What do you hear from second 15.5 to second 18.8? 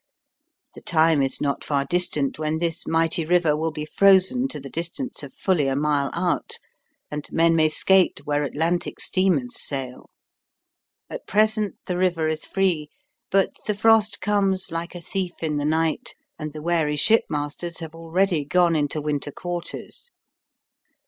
the night, and the wary shipmasters have already gone